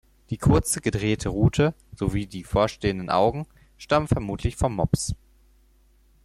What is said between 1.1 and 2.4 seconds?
Rute sowie